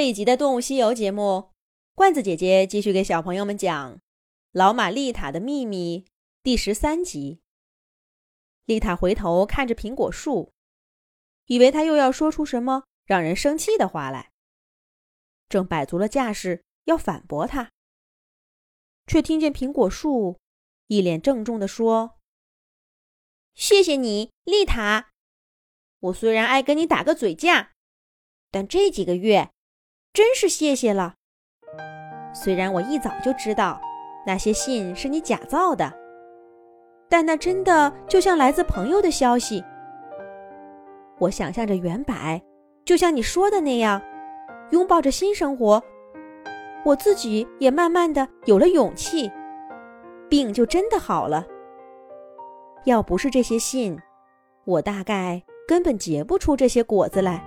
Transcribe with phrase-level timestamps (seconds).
[0.00, 1.50] 这一集的《动物西游》节目，
[1.94, 3.96] 罐子姐姐继续给小朋友们讲
[4.50, 6.06] 《老马丽塔的秘密》
[6.42, 7.42] 第十三集。
[8.64, 10.54] 丽塔回头看着苹果树，
[11.44, 14.32] 以为他又要说出什么让人生气的话来，
[15.50, 17.70] 正摆足了架势要反驳他，
[19.06, 20.40] 却听见苹果树
[20.86, 22.18] 一脸郑重地说
[23.54, 25.10] ：“谢谢你，丽塔。
[25.98, 27.74] 我虽然爱跟你打个嘴架，
[28.50, 29.50] 但这几个月……”
[30.12, 31.14] 真是谢谢了。
[32.34, 33.80] 虽然我一早就知道
[34.26, 35.92] 那些信是你假造的，
[37.08, 39.64] 但那真的就像来自朋友的消息。
[41.18, 42.14] 我想象着原柏，
[42.84, 44.02] 就像你说的那样，
[44.70, 45.80] 拥抱着新生活。
[46.84, 49.30] 我自己也慢慢的有了勇气，
[50.28, 51.46] 病就真的好了。
[52.84, 53.96] 要不是这些信，
[54.64, 57.44] 我大概根本结不出这些果子来。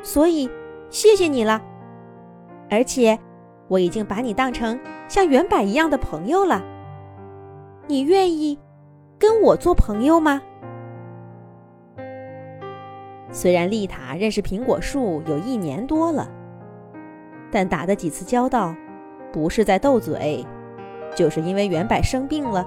[0.00, 0.48] 所以。
[0.90, 1.60] 谢谢你了，
[2.70, 3.18] 而且
[3.68, 6.62] 我已经把你当成像原柏一样的朋友了。
[7.86, 8.58] 你愿意
[9.18, 10.40] 跟我做朋友吗？
[13.30, 16.30] 虽然丽塔认识苹果树有一年多了，
[17.50, 18.74] 但打的几次交道，
[19.32, 20.46] 不是在斗嘴，
[21.16, 22.64] 就是因为原柏生病了，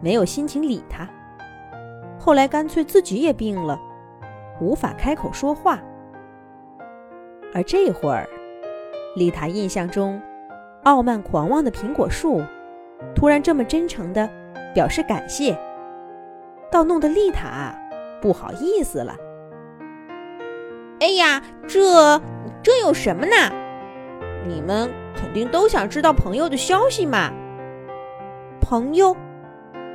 [0.00, 1.08] 没有心情理他。
[2.18, 3.80] 后来干脆自己也病了，
[4.60, 5.80] 无法开口说话。
[7.52, 8.28] 而这会儿，
[9.16, 10.20] 丽塔印象中
[10.84, 12.42] 傲慢狂妄的苹果树，
[13.14, 14.28] 突然这么真诚地
[14.74, 15.58] 表示感谢，
[16.70, 17.74] 倒弄得丽塔
[18.20, 19.16] 不好意思了。
[21.00, 22.20] 哎呀，这
[22.62, 23.32] 这有什么呢？
[24.46, 27.32] 你们肯定都想知道朋友的消息嘛。
[28.60, 29.16] 朋友，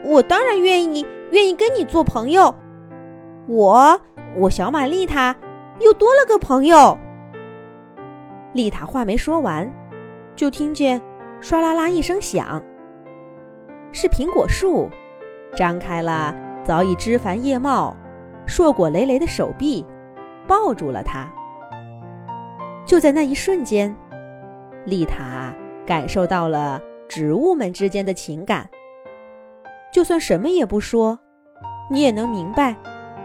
[0.04, 2.54] 我当然愿意，愿意跟你做朋友。
[3.48, 4.02] 我，
[4.36, 5.36] 我小马丽塔
[5.80, 6.98] 又多了个朋友。
[8.56, 9.70] 丽塔话没说完，
[10.34, 11.02] 就听见
[11.44, 12.64] “唰啦啦”一声响，
[13.92, 14.90] 是苹果树
[15.54, 16.34] 张开了
[16.64, 17.94] 早已枝繁叶茂、
[18.46, 19.86] 硕果累累的手臂，
[20.48, 21.30] 抱住了他。
[22.86, 23.94] 就在那一瞬间，
[24.86, 25.54] 丽塔
[25.86, 28.70] 感受到了植物们之间的情感。
[29.92, 31.20] 就算什么也不说，
[31.92, 32.74] 你也能明白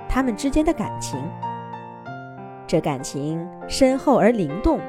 [0.08, 1.22] 他们之间的感情。
[2.66, 4.80] 这感情深厚而灵动。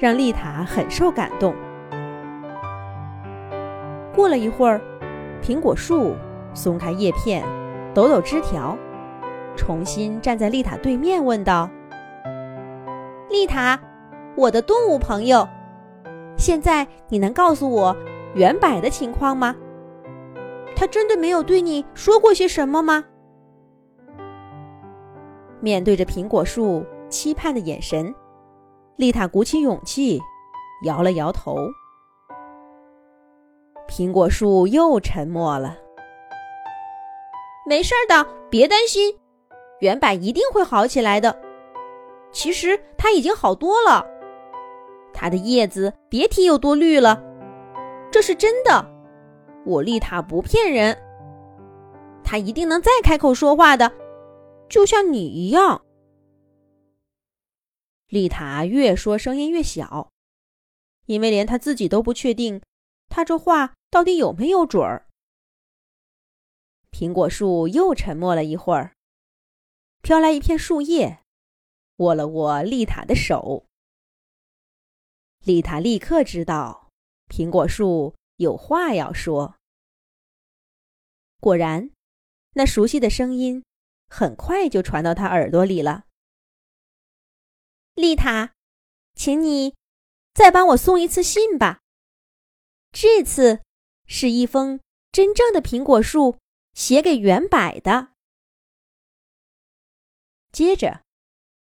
[0.00, 1.54] 让丽塔很受感动。
[4.14, 4.80] 过了一会儿，
[5.42, 6.16] 苹果树
[6.54, 7.44] 松开叶片，
[7.92, 8.76] 抖抖枝条，
[9.54, 11.68] 重新站在丽塔对面，问道
[13.28, 13.78] ：“丽塔，
[14.36, 15.46] 我的动物朋友，
[16.38, 17.94] 现在你能告诉我
[18.34, 19.54] 原柏的情况吗？
[20.74, 23.04] 他真的没有对你说过些什么吗？”
[25.60, 28.14] 面对着苹果树期盼的眼神。
[28.96, 30.20] 丽塔鼓起勇气，
[30.84, 31.56] 摇了摇头。
[33.88, 35.76] 苹果树又沉默了。
[37.66, 39.18] 没事的，别担心，
[39.80, 41.36] 原柏一定会好起来的。
[42.32, 44.06] 其实它已经好多了，
[45.12, 47.22] 它的叶子别提有多绿了，
[48.10, 48.86] 这是真的。
[49.64, 50.96] 我丽塔不骗人，
[52.22, 53.90] 它一定能再开口说话的，
[54.68, 55.80] 就像你一样。
[58.10, 60.10] 丽塔越说声音越小，
[61.06, 62.60] 因为连她自己都不确定，
[63.08, 65.06] 她这话到底有没有准儿。
[66.90, 68.96] 苹果树又沉默了一会儿，
[70.02, 71.22] 飘来一片树叶，
[71.98, 73.64] 握了握丽塔的手。
[75.44, 76.88] 丽塔立刻知道
[77.28, 79.54] 苹果树有话要说。
[81.38, 81.90] 果然，
[82.54, 83.62] 那熟悉的声音
[84.08, 86.06] 很快就传到她耳朵里了。
[88.00, 88.54] 丽塔，
[89.14, 89.74] 请你
[90.32, 91.80] 再帮我送一次信吧。
[92.92, 93.60] 这次
[94.06, 94.80] 是一封
[95.12, 96.38] 真正的苹果树
[96.72, 98.12] 写给原柏的。
[100.50, 101.04] 接着，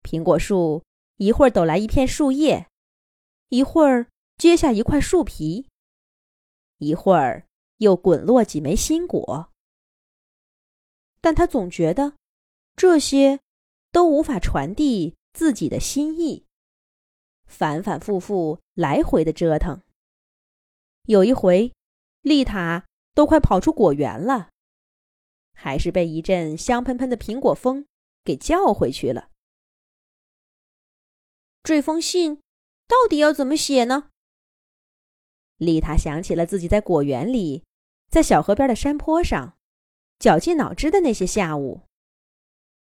[0.03, 0.83] 苹果树
[1.17, 2.67] 一会儿抖来一片树叶，
[3.49, 4.07] 一会儿
[4.37, 5.67] 接下一块树皮，
[6.79, 7.47] 一会儿
[7.77, 9.51] 又滚落几枚新果。
[11.21, 12.13] 但他总觉得
[12.75, 13.39] 这些
[13.91, 15.15] 都无法传递。
[15.35, 16.45] 自己的心意，
[17.45, 19.81] 反反复复来回的折腾。
[21.03, 21.73] 有一回，
[22.21, 24.49] 丽塔都快跑出果园了，
[25.53, 27.85] 还是被一阵香喷喷的苹果风
[28.23, 29.29] 给叫回去了。
[31.61, 32.39] 这封信
[32.87, 34.09] 到底要怎么写呢？
[35.57, 37.65] 丽塔想起了自己在果园里，
[38.09, 39.57] 在小河边的山坡上，
[40.17, 41.81] 绞尽脑汁的那些下午，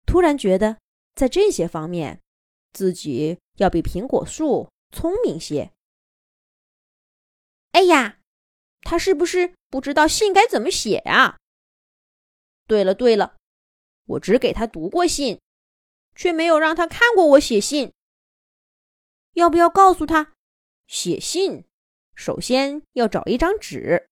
[0.04, 0.78] 突然觉得
[1.14, 2.20] 在这些方面。
[2.72, 5.72] 自己要比苹果树聪明些。
[7.72, 8.18] 哎呀，
[8.82, 11.38] 他是不是不知道信该怎么写啊？
[12.66, 13.36] 对了对了，
[14.06, 15.40] 我只给他读过信，
[16.14, 17.92] 却没有让他看过我写信。
[19.34, 20.34] 要不要告诉他，
[20.86, 21.64] 写信
[22.14, 24.08] 首先要找一张纸，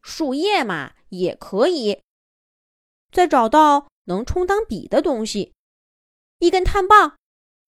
[0.00, 2.02] 树叶嘛也可以，
[3.10, 5.52] 再找到能充当笔的东西，
[6.38, 7.18] 一根炭棒，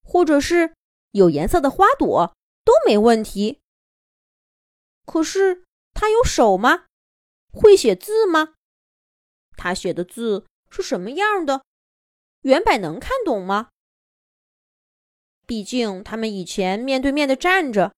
[0.03, 0.73] 或者是
[1.11, 3.59] 有颜色的花朵都没问题。
[5.05, 5.63] 可是
[5.93, 6.85] 他有手吗？
[7.51, 8.55] 会写字吗？
[9.57, 11.63] 他写的字是什么样的？
[12.41, 13.69] 原版能看懂吗？
[15.45, 17.93] 毕竟他们以前面对面的站着，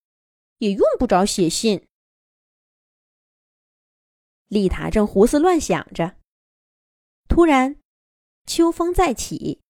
[0.57, 1.85] 也用不着写信。
[4.47, 6.17] 丽塔正胡思乱想着，
[7.27, 7.79] 突然，
[8.45, 9.61] 秋风再起，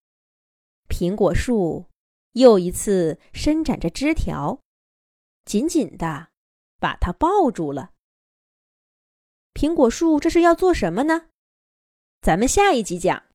[0.87, 1.87] 苹果树
[2.33, 4.61] 又一次伸展着枝条，
[5.45, 6.29] 紧紧的
[6.79, 7.91] 把它抱住了。
[9.53, 11.29] 苹果树这是要做什么呢？
[12.21, 13.23] 咱们下一集讲。